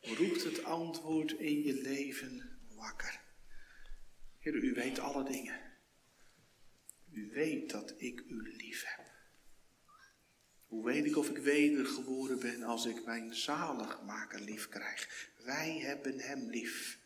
[0.00, 3.20] roept het antwoord in je leven wakker.
[4.38, 5.60] Heer, u weet alle dingen.
[7.10, 8.97] U weet dat ik u lief heb.
[10.68, 15.28] Hoe weet ik of ik wedergeboren ben als ik mijn zaligmaker lief krijg?
[15.44, 16.98] Wij hebben hem lief.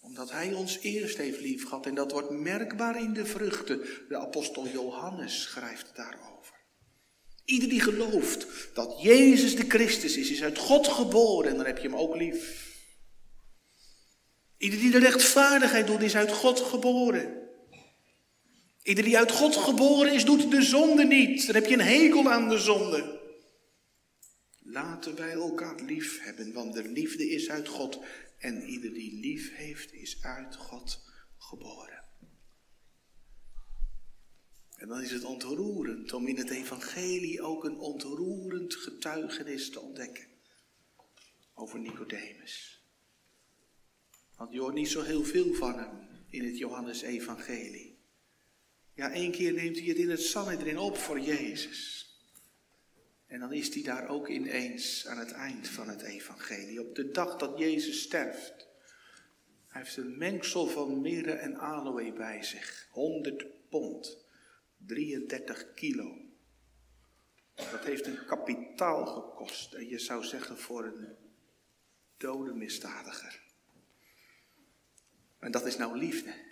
[0.00, 1.86] Omdat hij ons eerst heeft lief gehad.
[1.86, 3.80] En dat wordt merkbaar in de vruchten.
[4.08, 6.54] De apostel Johannes schrijft daarover.
[7.44, 11.50] Ieder die gelooft dat Jezus de Christus is, is uit God geboren.
[11.50, 12.70] En dan heb je hem ook lief.
[14.56, 17.41] Ieder die de rechtvaardigheid doet, is uit God geboren.
[18.82, 21.46] Ieder die uit God geboren is, doet de zonde niet.
[21.46, 23.20] Dan heb je een hekel aan de zonde.
[24.58, 27.98] Laten wij elkaar lief hebben, want de liefde is uit God.
[28.38, 31.00] En ieder die lief heeft, is uit God
[31.38, 32.04] geboren.
[34.76, 40.26] En dan is het ontroerend om in het evangelie ook een ontroerend getuigenis te ontdekken
[41.54, 42.84] over Nicodemus.
[44.36, 47.91] Want je hoort niet zo heel veel van hem in het Johannes-evangelie.
[48.94, 52.06] Ja, één keer neemt hij het in het Sanhedrin op voor Jezus.
[53.26, 56.80] En dan is hij daar ook ineens aan het eind van het evangelie.
[56.80, 58.68] Op de dag dat Jezus sterft.
[59.68, 62.88] Hij heeft een mengsel van mirre en aloe bij zich.
[62.90, 64.18] 100 pond.
[64.76, 66.16] 33 kilo.
[67.54, 69.72] Dat heeft een kapitaal gekost.
[69.72, 71.16] En je zou zeggen voor een
[72.16, 73.42] dode misdadiger.
[75.38, 76.51] En dat is nou liefde.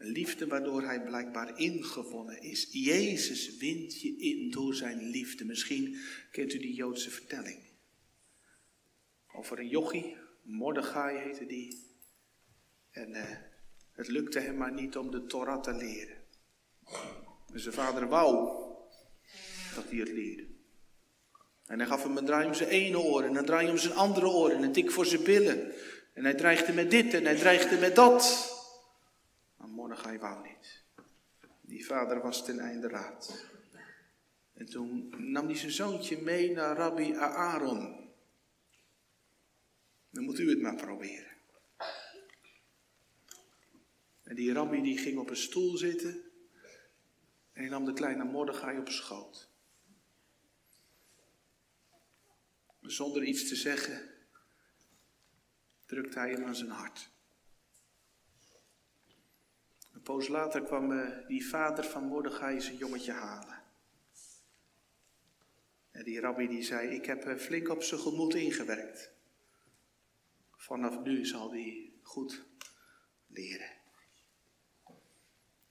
[0.00, 2.68] Een liefde waardoor hij blijkbaar ingewonnen is.
[2.70, 5.44] Jezus wint je in door zijn liefde.
[5.44, 5.96] Misschien
[6.30, 7.58] kent u die Joodse vertelling.
[9.32, 11.96] Over een jochie, Mordechai heette die.
[12.90, 13.30] En uh,
[13.92, 16.16] het lukte hem maar niet om de Torah te leren.
[17.52, 18.34] En zijn vader wou
[19.74, 20.46] dat hij het leerde.
[21.66, 23.94] En hij gaf hem een draai om zijn ene oor en een draai om zijn
[23.94, 25.72] andere oor en een tik voor zijn billen.
[26.14, 28.58] En hij dreigde met dit en hij dreigde met dat.
[29.80, 30.82] Mordechai wou niet.
[31.60, 33.46] Die vader was ten einde raad.
[34.52, 38.10] En toen nam hij zijn zoontje mee naar Rabbi Aaron.
[40.10, 41.36] Dan moet u het maar proberen.
[44.22, 46.10] En die rabbi die ging op een stoel zitten
[47.52, 49.48] en hij nam de kleine Mordechai op schoot.
[52.80, 54.10] Zonder iets te zeggen,
[55.86, 57.10] drukte hij hem aan zijn hart.
[60.00, 63.62] Een poos later kwam uh, die vader van Mordechai zijn jongetje halen.
[65.90, 69.12] En die rabbi die zei, ik heb uh, flink op zijn gemoed ingewerkt.
[70.56, 72.46] Vanaf nu zal hij goed
[73.26, 73.70] leren.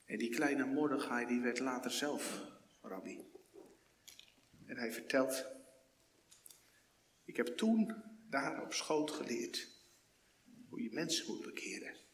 [0.05, 2.43] En die kleine Mordechai die werd later zelf
[2.81, 3.31] rabbi.
[4.65, 5.45] En hij vertelt,
[7.25, 9.67] ik heb toen daar op schoot geleerd
[10.69, 12.07] hoe je mensen moet bekeren.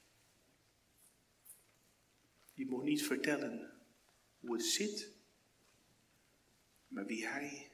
[2.56, 3.72] Je moet niet vertellen
[4.40, 5.12] hoe het zit,
[6.88, 7.72] maar wie hij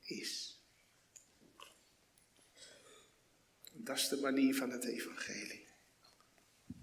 [0.00, 0.60] is.
[3.72, 5.66] Dat is de manier van het evangelie.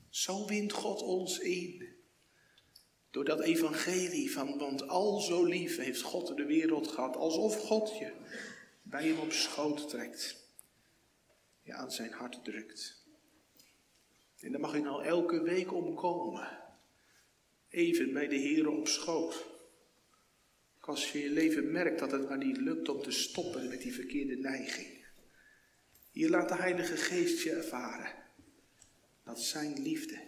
[0.10, 1.98] Zo wint God ons in.
[3.12, 7.98] Door dat evangelie van, want al zo lief heeft God de wereld gehad, alsof God
[7.98, 8.14] je
[8.84, 10.36] bij hem op schoot trekt,
[11.62, 12.99] je aan zijn hart drukt.
[14.40, 16.58] En daar mag je nou elke week omkomen.
[17.70, 19.48] Even bij de Heer op schoot.
[20.80, 23.94] Als je je leven merkt dat het maar niet lukt om te stoppen met die
[23.94, 25.06] verkeerde neiging.
[26.12, 28.14] Hier laat de Heilige Geest je ervaren
[29.24, 30.22] dat zijn liefde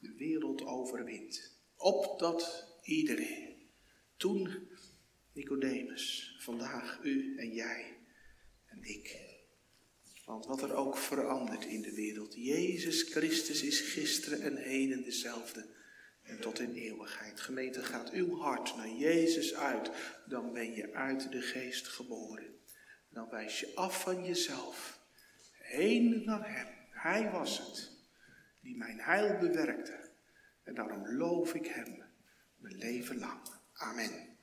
[0.00, 1.58] de wereld overwint.
[1.76, 3.70] Opdat iedereen,
[4.16, 4.68] toen
[5.32, 7.96] Nicodemus, vandaag u en jij
[8.66, 9.25] en ik,
[10.26, 15.74] want wat er ook verandert in de wereld, Jezus Christus is gisteren en heden dezelfde.
[16.22, 17.40] En tot in eeuwigheid.
[17.40, 19.90] Gemeente, gaat uw hart naar Jezus uit,
[20.28, 22.60] dan ben je uit de geest geboren.
[23.08, 25.00] Dan wijs je af van jezelf,
[25.52, 26.66] heen naar Hem.
[26.90, 27.90] Hij was het
[28.60, 30.10] die mijn heil bewerkte.
[30.62, 32.04] En daarom loof ik Hem
[32.56, 33.40] mijn leven lang.
[33.72, 34.35] Amen.